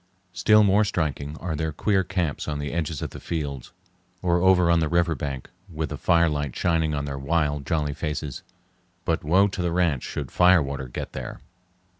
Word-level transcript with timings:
Still 0.33 0.63
more 0.63 0.83
striking 0.83 1.37
are 1.37 1.55
their 1.55 1.71
queer 1.71 2.03
camps 2.03 2.47
on 2.47 2.57
the 2.57 2.71
edges 2.73 3.03
of 3.03 3.11
the 3.11 3.19
fields 3.19 3.71
or 4.23 4.41
over 4.41 4.71
on 4.71 4.79
the 4.79 4.89
river 4.89 5.13
bank, 5.13 5.51
with 5.71 5.89
the 5.89 5.95
firelight 5.99 6.55
shining 6.55 6.95
on 6.95 7.05
their 7.05 7.19
wild 7.19 7.67
jolly 7.67 7.93
faces. 7.93 8.41
But 9.05 9.23
woe 9.23 9.47
to 9.49 9.61
the 9.61 9.71
ranch 9.71 10.01
should 10.01 10.31
fire 10.31 10.63
water 10.63 10.87
get 10.87 11.13
there! 11.13 11.41